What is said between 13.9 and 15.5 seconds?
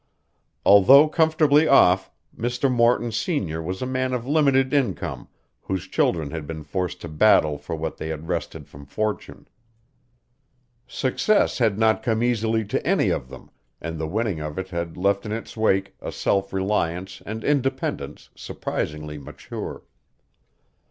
the winning of it had left in